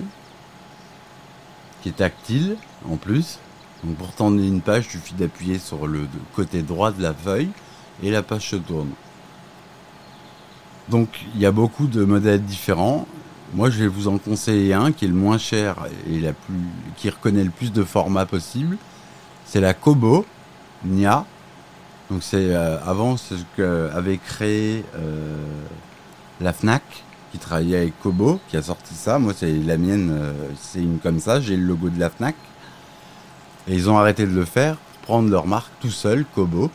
qui 1.82 1.88
est 1.88 1.96
tactile 1.96 2.56
en 2.88 2.96
plus. 2.96 3.38
Donc 3.82 3.96
pour 3.96 4.12
tourner 4.12 4.46
une 4.46 4.60
page, 4.60 4.86
il 4.86 4.90
suffit 4.92 5.14
d'appuyer 5.14 5.58
sur 5.58 5.86
le 5.86 6.06
côté 6.36 6.62
droit 6.62 6.92
de 6.92 7.02
la 7.02 7.14
feuille 7.14 7.50
et 8.02 8.10
la 8.10 8.22
page 8.22 8.50
se 8.50 8.56
tourne. 8.56 8.90
Donc 10.90 11.08
il 11.34 11.40
y 11.40 11.46
a 11.46 11.52
beaucoup 11.52 11.86
de 11.86 12.04
modèles 12.04 12.42
différents. 12.42 13.06
Moi, 13.54 13.70
je 13.70 13.78
vais 13.78 13.88
vous 13.88 14.08
en 14.08 14.18
conseiller 14.18 14.74
un 14.74 14.92
qui 14.92 15.04
est 15.04 15.08
le 15.08 15.14
moins 15.14 15.38
cher 15.38 15.76
et 16.08 16.20
la 16.20 16.32
plus, 16.32 16.54
qui 16.96 17.08
reconnaît 17.10 17.44
le 17.44 17.50
plus 17.50 17.72
de 17.72 17.82
formats 17.84 18.26
possible. 18.26 18.76
C'est 19.44 19.60
la 19.60 19.74
Kobo 19.74 20.26
Nia. 20.84 21.24
Donc 22.10 22.22
c'est 22.24 22.54
euh, 22.54 22.78
avant 22.84 23.16
ce 23.16 23.34
que 23.56 23.88
avait 23.94 24.18
créé 24.18 24.84
euh, 24.96 25.36
la 26.40 26.52
Fnac 26.52 26.82
qui 27.30 27.38
travaillait 27.38 27.76
avec 27.76 28.00
Kobo 28.00 28.40
qui 28.48 28.56
a 28.56 28.62
sorti 28.62 28.94
ça. 28.94 29.20
Moi, 29.20 29.32
c'est 29.36 29.52
la 29.52 29.76
mienne, 29.76 30.10
euh, 30.12 30.32
c'est 30.60 30.80
une 30.80 30.98
comme 30.98 31.20
ça. 31.20 31.40
J'ai 31.40 31.56
le 31.56 31.64
logo 31.64 31.88
de 31.88 32.00
la 32.00 32.10
Fnac. 32.10 32.34
Et 33.68 33.74
ils 33.74 33.88
ont 33.88 33.98
arrêté 33.98 34.26
de 34.26 34.32
le 34.32 34.44
faire, 34.44 34.76
prendre 35.02 35.28
leur 35.28 35.46
marque 35.46 35.70
tout 35.80 35.90
seul, 35.90 36.24
Kobo 36.34 36.70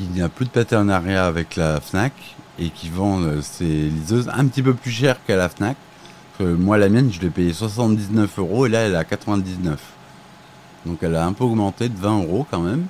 qui 0.00 0.18
n'a 0.18 0.28
plus 0.28 0.46
de 0.46 0.50
partenariat 0.50 1.26
avec 1.26 1.56
la 1.56 1.80
Fnac 1.80 2.12
et 2.58 2.70
qui 2.70 2.88
vend 2.88 3.20
euh, 3.20 3.42
ses 3.42 3.64
liseuses 3.64 4.30
un 4.32 4.46
petit 4.46 4.62
peu 4.62 4.74
plus 4.74 4.90
cher 4.90 5.22
qu'à 5.26 5.36
la 5.36 5.48
Fnac. 5.48 5.76
Que 6.38 6.44
moi, 6.44 6.78
la 6.78 6.88
mienne, 6.88 7.12
je 7.12 7.20
l'ai 7.20 7.28
payé 7.28 7.52
79 7.52 8.38
euros 8.38 8.66
et 8.66 8.70
là, 8.70 8.80
elle 8.80 8.92
est 8.92 8.96
à 8.96 9.04
99. 9.04 9.78
Donc, 10.86 10.98
elle 11.02 11.16
a 11.16 11.26
un 11.26 11.34
peu 11.34 11.44
augmenté 11.44 11.90
de 11.90 11.96
20 11.98 12.22
euros 12.22 12.46
quand 12.50 12.60
même. 12.60 12.86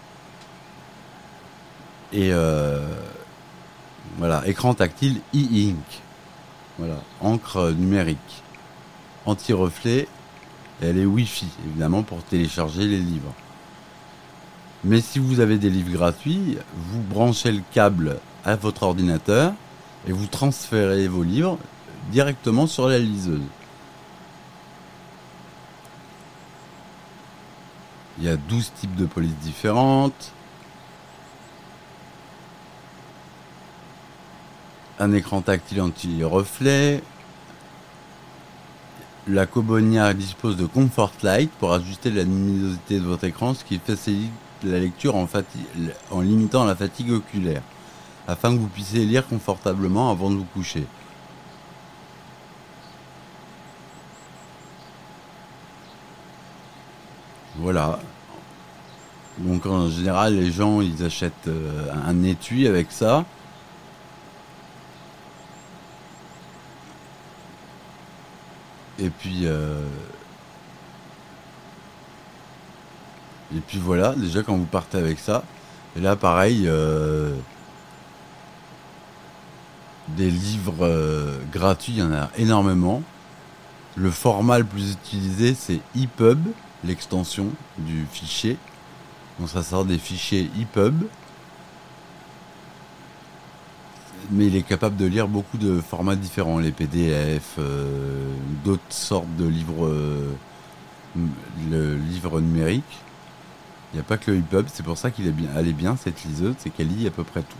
Et 2.12 2.32
euh, 2.32 2.86
voilà, 4.18 4.46
écran 4.46 4.74
tactile 4.74 5.20
e-ink. 5.34 5.76
Voilà, 6.78 7.00
encre 7.20 7.72
numérique. 7.72 8.42
Anti-reflet. 9.26 10.06
Et 10.82 10.86
elle 10.86 10.98
est 10.98 11.06
Wi-Fi, 11.06 11.48
évidemment, 11.66 12.02
pour 12.04 12.22
télécharger 12.22 12.86
les 12.86 12.98
livres. 12.98 13.34
Mais 14.82 15.00
si 15.00 15.18
vous 15.18 15.40
avez 15.40 15.58
des 15.58 15.68
livres 15.68 15.92
gratuits, 15.92 16.56
vous 16.74 17.02
branchez 17.02 17.52
le 17.52 17.62
câble 17.72 18.18
à 18.44 18.56
votre 18.56 18.82
ordinateur 18.84 19.52
et 20.06 20.12
vous 20.12 20.26
transférez 20.26 21.06
vos 21.06 21.22
livres 21.22 21.58
directement 22.10 22.66
sur 22.66 22.88
la 22.88 22.98
liseuse. 22.98 23.42
Il 28.18 28.24
y 28.24 28.28
a 28.28 28.36
12 28.36 28.72
types 28.74 28.94
de 28.96 29.06
polices 29.06 29.36
différentes. 29.42 30.32
Un 34.98 35.12
écran 35.12 35.42
tactile 35.42 35.82
anti-reflet. 35.82 37.02
La 39.28 39.46
Cobonia 39.46 40.12
dispose 40.14 40.56
de 40.56 40.66
Comfort 40.66 41.12
Light 41.22 41.50
pour 41.52 41.72
ajuster 41.72 42.10
la 42.10 42.22
luminosité 42.22 42.98
de 42.98 43.04
votre 43.04 43.24
écran, 43.24 43.54
ce 43.54 43.64
qui 43.64 43.78
facilite 43.78 44.32
la 44.64 44.78
lecture 44.78 45.14
en, 45.16 46.20
limitant 46.20 46.64
la 46.64 46.74
fatigue 46.74 47.12
oculaire, 47.12 47.62
afin 48.28 48.52
que 48.54 48.58
vous 48.58 48.68
puissiez 48.68 49.04
lire 49.04 49.26
confortablement 49.26 50.10
avant 50.10 50.30
de 50.30 50.36
vous 50.36 50.44
coucher. 50.44 50.86
Voilà. 57.56 57.98
Donc 59.38 59.66
en 59.66 59.88
général, 59.88 60.36
les 60.36 60.50
gens, 60.50 60.80
ils 60.80 61.02
achètent 61.04 61.48
euh, 61.48 61.92
un 62.06 62.22
étui 62.22 62.66
avec 62.66 62.90
ça. 62.90 63.24
Et 68.98 69.08
puis, 69.08 69.46
euh, 69.46 69.82
et 73.54 73.60
puis 73.60 73.78
voilà, 73.78 74.14
déjà 74.14 74.42
quand 74.42 74.56
vous 74.56 74.64
partez 74.64 74.98
avec 74.98 75.18
ça, 75.18 75.42
et 75.96 76.00
là 76.00 76.14
pareil, 76.14 76.64
euh, 76.66 77.34
des 80.08 80.30
livres 80.30 80.86
euh, 80.86 81.38
gratuits, 81.52 81.94
il 81.94 81.98
y 81.98 82.02
en 82.02 82.12
a 82.12 82.30
énormément. 82.36 83.02
Le 83.96 84.10
format 84.10 84.58
le 84.60 84.64
plus 84.64 84.92
utilisé, 84.92 85.54
c'est 85.54 85.80
EPUB, 85.96 86.38
l'extension 86.84 87.48
du 87.78 88.06
fichier. 88.10 88.56
Donc 89.38 89.48
ça 89.48 89.62
sort 89.62 89.84
des 89.84 89.98
fichiers 89.98 90.48
EPUB. 90.60 91.02
Mais 94.30 94.46
il 94.46 94.54
est 94.54 94.62
capable 94.62 94.96
de 94.96 95.06
lire 95.06 95.26
beaucoup 95.26 95.58
de 95.58 95.80
formats 95.80 96.14
différents, 96.14 96.60
les 96.60 96.70
PDF, 96.70 97.56
euh, 97.58 98.32
d'autres 98.64 98.82
sortes 98.90 99.34
de 99.36 99.46
livres, 99.46 99.92
le 101.68 101.96
livre 101.96 102.40
numérique. 102.40 103.00
Il 103.92 103.96
n'y 103.96 104.00
a 104.00 104.04
pas 104.04 104.18
que 104.18 104.30
le 104.30 104.38
EPUB, 104.38 104.66
c'est 104.72 104.84
pour 104.84 104.96
ça 104.96 105.10
qu'il 105.10 105.26
est 105.26 105.32
bien, 105.32 105.48
elle 105.56 105.68
est 105.68 105.72
bien 105.72 105.96
cette 105.96 106.22
liseuse, 106.24 106.54
c'est 106.58 106.70
qu'elle 106.70 106.88
lit 106.88 107.06
à 107.06 107.10
peu 107.10 107.24
près 107.24 107.42
tout. 107.42 107.56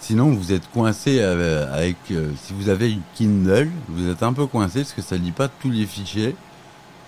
Sinon, 0.00 0.30
vous 0.32 0.52
êtes 0.52 0.70
coincé 0.70 1.20
avec, 1.20 1.96
euh, 2.10 2.30
si 2.42 2.52
vous 2.52 2.68
avez 2.68 2.92
une 2.92 3.02
Kindle, 3.14 3.70
vous 3.88 4.08
êtes 4.08 4.22
un 4.22 4.32
peu 4.32 4.46
coincé 4.46 4.80
parce 4.80 4.92
que 4.92 5.02
ça 5.02 5.16
lit 5.16 5.32
pas 5.32 5.48
tous 5.48 5.70
les 5.70 5.86
fichiers. 5.86 6.36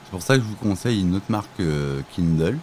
C'est 0.05 0.11
pour 0.11 0.23
ça 0.23 0.37
que 0.37 0.43
je 0.43 0.47
vous 0.47 0.55
conseille 0.57 1.01
une 1.01 1.17
autre 1.17 1.27
marque 1.29 1.61
euh, 1.61 2.01
Kindle, 2.15 2.59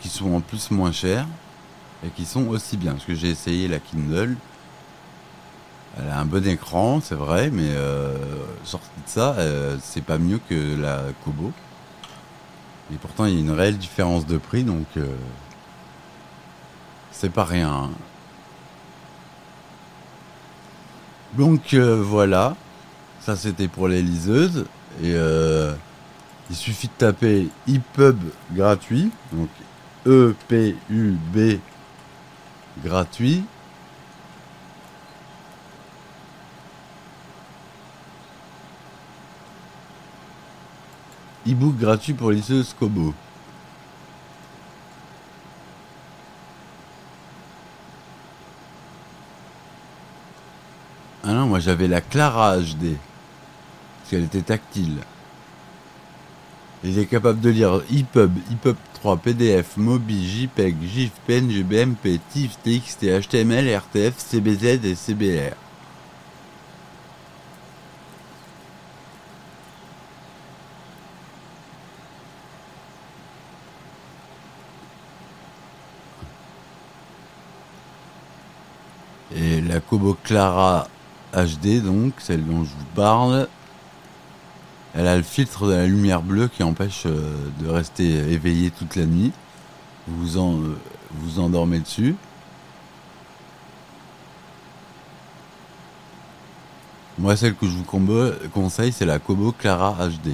qui 0.00 0.08
sont 0.08 0.32
en 0.34 0.40
plus 0.40 0.70
moins 0.70 0.92
chères 0.92 1.26
et 2.04 2.08
qui 2.10 2.24
sont 2.24 2.48
aussi 2.48 2.76
bien. 2.76 2.92
Parce 2.92 3.04
que 3.04 3.14
j'ai 3.14 3.30
essayé 3.30 3.68
la 3.68 3.78
Kindle, 3.78 4.36
elle 5.96 6.08
a 6.08 6.18
un 6.18 6.24
bon 6.24 6.44
écran, 6.46 7.00
c'est 7.00 7.14
vrai, 7.14 7.50
mais 7.50 7.68
euh, 7.68 8.16
sorti 8.64 8.88
de 9.04 9.08
ça, 9.08 9.34
euh, 9.38 9.76
c'est 9.80 10.04
pas 10.04 10.18
mieux 10.18 10.40
que 10.48 10.76
la 10.80 11.02
Kobo. 11.24 11.52
Et 12.92 12.96
pourtant, 12.96 13.24
il 13.24 13.34
y 13.34 13.36
a 13.36 13.40
une 13.40 13.50
réelle 13.50 13.78
différence 13.78 14.26
de 14.26 14.36
prix, 14.36 14.62
donc 14.62 14.86
euh, 14.96 15.06
c'est 17.10 17.30
pas 17.32 17.44
rien. 17.44 17.70
hein. 17.72 17.90
Donc 21.36 21.74
euh, 21.74 22.00
voilà, 22.02 22.56
ça 23.20 23.36
c'était 23.36 23.68
pour 23.68 23.88
les 23.88 24.02
liseuses. 24.02 24.66
Et 25.02 25.14
euh, 25.14 25.74
il 26.50 26.56
suffit 26.56 26.88
de 26.88 26.92
taper 26.92 27.48
EPUB 27.66 28.18
gratuit, 28.52 29.10
donc 29.32 29.48
E-P-U-B 30.06 31.58
gratuit. 32.84 33.44
E-book 41.46 41.76
gratuit 41.76 42.14
pour 42.14 42.30
liseuse 42.30 42.74
Kobo. 42.78 43.12
Ah 51.22 51.32
non, 51.32 51.46
moi 51.46 51.58
j'avais 51.58 51.88
la 51.88 52.00
Clara 52.00 52.58
HD. 52.58 52.96
Parce 53.98 54.10
qu'elle 54.10 54.24
était 54.24 54.42
tactile. 54.42 54.98
Il 56.82 56.98
est 56.98 57.06
capable 57.06 57.40
de 57.40 57.48
lire 57.48 57.80
EPUB, 57.90 58.38
EPUB 58.52 58.76
3, 58.94 59.16
PDF, 59.16 59.76
MOBI, 59.78 60.28
JPEG, 60.28 60.76
GIF, 60.82 61.12
PNG, 61.26 61.62
BMP, 61.62 62.20
TIFF, 62.30 62.58
TXT, 62.62 63.04
HTML, 63.22 63.68
RTF, 63.68 64.18
CBZ 64.18 64.84
et 64.84 64.94
CBR. 64.94 65.54
Et 79.36 79.60
la 79.62 79.80
Kobo 79.80 80.13
Clara 80.24 80.88
HD, 81.34 81.82
donc, 81.82 82.14
celle 82.18 82.44
dont 82.44 82.64
je 82.64 82.70
vous 82.70 82.84
parle. 82.96 83.46
Elle 84.94 85.06
a 85.06 85.16
le 85.16 85.22
filtre 85.22 85.66
de 85.66 85.72
la 85.72 85.86
lumière 85.86 86.22
bleue 86.22 86.48
qui 86.48 86.62
empêche 86.62 87.02
euh, 87.06 87.34
de 87.60 87.68
rester 87.68 88.04
éveillé 88.32 88.70
toute 88.70 88.96
la 88.96 89.06
nuit. 89.06 89.32
Vous 90.08 90.38
en, 90.38 90.54
euh, 90.54 90.76
vous 91.12 91.40
endormez 91.40 91.80
dessus. 91.80 92.16
Moi, 97.18 97.36
celle 97.36 97.54
que 97.54 97.66
je 97.66 97.72
vous 97.76 97.84
conseille, 98.52 98.92
c'est 98.92 99.06
la 99.06 99.18
Kobo 99.18 99.52
Clara 99.52 99.96
HD. 100.08 100.32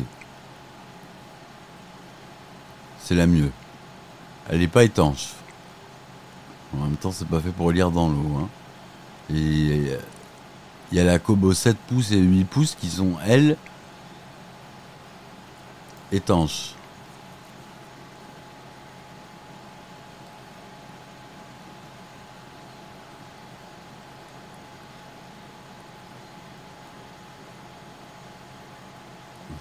C'est 3.02 3.14
la 3.14 3.26
mieux. 3.26 3.50
Elle 4.48 4.60
n'est 4.60 4.68
pas 4.68 4.84
étanche. 4.84 5.30
En 6.74 6.84
même 6.84 6.96
temps, 6.96 7.12
c'est 7.12 7.28
pas 7.28 7.40
fait 7.40 7.50
pour 7.50 7.72
lire 7.72 7.90
dans 7.90 8.08
l'eau. 8.08 8.38
hein. 8.40 8.48
Et 9.32 9.96
il 10.92 10.98
y 10.98 11.00
a 11.00 11.04
la 11.04 11.18
Kobo 11.18 11.52
7 11.52 11.76
pouces 11.88 12.10
et 12.10 12.18
8 12.18 12.44
pouces 12.44 12.74
qui 12.74 12.88
sont, 12.88 13.12
elles, 13.24 13.56
étanches. 16.10 16.74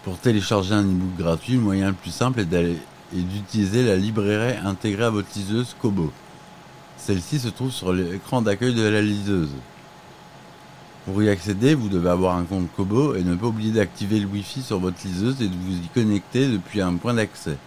Pour 0.03 0.17
télécharger 0.17 0.73
un 0.73 0.83
e-book 0.83 1.15
gratuit, 1.17 1.53
le 1.53 1.59
moyen 1.59 1.89
le 1.89 1.93
plus 1.93 2.09
simple 2.09 2.39
est 2.39 2.45
d'utiliser 3.13 3.85
la 3.85 3.95
librairie 3.95 4.57
intégrée 4.65 5.03
à 5.03 5.09
votre 5.11 5.27
liseuse 5.35 5.75
Kobo. 5.79 6.11
Celle-ci 7.09 7.39
se 7.39 7.47
trouve 7.47 7.71
sur 7.71 7.91
l'écran 7.91 8.43
d'accueil 8.43 8.75
de 8.75 8.83
la 8.83 9.01
liseuse. 9.01 9.49
Pour 11.05 11.23
y 11.23 11.29
accéder, 11.29 11.73
vous 11.73 11.89
devez 11.89 12.11
avoir 12.11 12.35
un 12.35 12.43
compte 12.43 12.67
Kobo 12.75 13.15
et 13.15 13.23
ne 13.23 13.33
pas 13.33 13.47
oublier 13.47 13.71
d'activer 13.71 14.19
le 14.19 14.27
Wi-Fi 14.27 14.61
sur 14.61 14.77
votre 14.77 14.97
liseuse 15.03 15.41
et 15.41 15.47
de 15.47 15.55
vous 15.55 15.77
y 15.77 15.87
connecter 15.91 16.47
depuis 16.47 16.81
un 16.81 16.93
point 16.97 17.15
d'accès. 17.15 17.57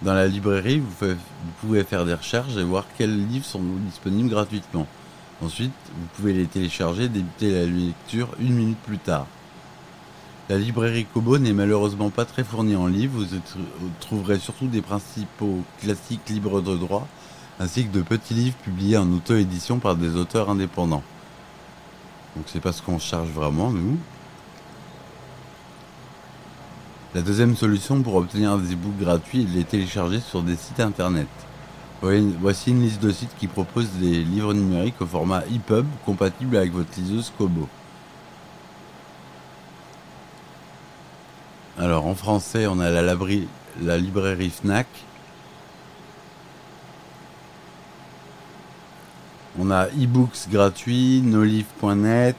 Dans 0.00 0.14
la 0.14 0.26
librairie, 0.26 0.78
vous, 0.78 1.14
pouvez 1.60 1.84
faire 1.84 2.06
des 2.06 2.14
recherches 2.14 2.56
et 2.56 2.62
voir 2.62 2.86
quels 2.96 3.28
livres 3.28 3.44
sont 3.44 3.60
disponibles 3.84 4.30
gratuitement. 4.30 4.86
Ensuite, 5.42 5.74
vous 5.94 6.06
pouvez 6.16 6.32
les 6.32 6.46
télécharger 6.46 7.04
et 7.04 7.08
débuter 7.10 7.52
la 7.52 7.66
lecture 7.66 8.30
une 8.40 8.54
minute 8.54 8.78
plus 8.86 8.96
tard. 8.96 9.26
La 10.48 10.56
librairie 10.56 11.04
Kobo 11.12 11.36
n'est 11.36 11.52
malheureusement 11.52 12.08
pas 12.08 12.24
très 12.24 12.44
fournie 12.44 12.74
en 12.74 12.86
livres, 12.86 13.22
vous 13.22 13.90
trouverez 14.00 14.38
surtout 14.38 14.66
des 14.66 14.80
principaux 14.80 15.58
classiques 15.82 16.30
libres 16.30 16.62
de 16.62 16.74
droit, 16.74 17.06
ainsi 17.60 17.86
que 17.86 17.92
de 17.92 18.02
petits 18.02 18.34
livres 18.34 18.56
publiés 18.56 18.96
en 18.96 19.12
auto-édition 19.12 19.78
par 19.78 19.94
des 19.94 20.16
auteurs 20.16 20.48
indépendants. 20.50 21.02
Donc 22.34 22.46
c'est 22.46 22.60
pas 22.60 22.72
ce 22.72 22.80
qu'on 22.80 22.98
cherche 22.98 23.28
vraiment, 23.28 23.70
nous. 23.70 23.98
La 27.14 27.22
deuxième 27.22 27.54
solution 27.56 28.00
pour 28.02 28.14
obtenir 28.14 28.56
des 28.56 28.72
e-books 28.72 28.98
gratuits 28.98 29.42
est 29.42 29.44
de 29.44 29.52
les 29.58 29.64
télécharger 29.64 30.20
sur 30.20 30.42
des 30.42 30.56
sites 30.56 30.80
internet. 30.80 31.28
Voici 32.00 32.70
une 32.70 32.82
liste 32.82 33.02
de 33.02 33.10
sites 33.10 33.36
qui 33.38 33.46
proposent 33.46 33.90
des 34.00 34.24
livres 34.24 34.54
numériques 34.54 35.00
au 35.02 35.06
format 35.06 35.42
EPUB 35.54 35.86
compatible 36.06 36.56
avec 36.56 36.72
votre 36.72 36.98
liseuse 36.98 37.30
Kobo. 37.36 37.68
Alors 41.78 42.06
en 42.06 42.14
français, 42.14 42.66
on 42.66 42.80
a 42.80 42.90
la 42.90 43.98
librairie 43.98 44.50
Fnac. 44.50 44.86
On 49.60 49.70
a 49.70 49.88
ebooks 49.88 50.48
gratuits, 50.50 51.20
nolive.net, 51.22 52.36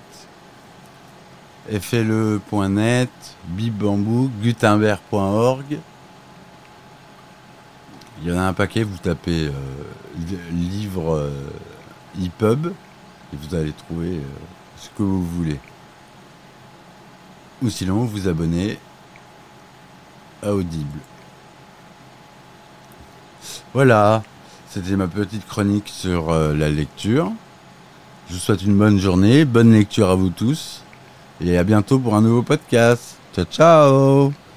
fle.net, 1.80 3.10
bibbamboo, 3.46 4.30
gutenberg.org. 4.42 5.78
Il 8.24 8.28
y 8.30 8.32
en 8.34 8.38
a 8.40 8.44
un 8.48 8.54
paquet, 8.54 8.84
vous 8.84 8.98
tapez 8.98 9.48
euh, 9.48 9.52
li- 10.18 10.70
livre 10.70 11.16
euh, 11.16 11.32
EPUB 12.24 12.68
et 12.68 13.36
vous 13.36 13.56
allez 13.56 13.72
trouver 13.74 14.16
euh, 14.18 14.24
ce 14.78 14.90
que 14.90 15.04
vous 15.04 15.24
voulez. 15.24 15.60
Ou 17.62 17.70
sinon, 17.70 17.98
vous 18.00 18.08
vous 18.08 18.28
abonnez 18.28 18.80
à 20.42 20.54
Audible. 20.54 21.00
Voilà, 23.74 24.24
c'était 24.72 24.96
ma 24.96 25.08
petite 25.08 25.46
chronique 25.48 25.90
sur 25.90 26.30
euh, 26.30 26.54
la 26.54 26.70
lecture. 26.70 27.32
Je 28.30 28.36
vous 28.36 28.40
souhaite 28.40 28.64
une 28.64 28.78
bonne 28.78 29.00
journée, 29.00 29.44
bonne 29.44 29.74
lecture 29.74 30.10
à 30.10 30.16
vous 30.16 30.30
tous, 30.30 30.84
et 31.44 31.58
à 31.58 31.64
bientôt 31.66 32.00
pour 32.00 32.16
un 32.16 32.22
nouveau 32.22 32.42
podcast. 32.42 33.18
Ciao 33.36 33.46
ciao 33.46 34.51